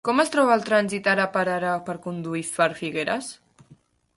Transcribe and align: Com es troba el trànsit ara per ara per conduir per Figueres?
Com 0.07 0.19
es 0.21 0.29
troba 0.35 0.53
el 0.59 0.63
trànsit 0.69 1.09
ara 1.11 1.27
per 1.35 1.43
ara 1.57 1.75
per 1.91 1.97
conduir 2.07 2.43
per 2.57 2.69
Figueres? 2.81 3.29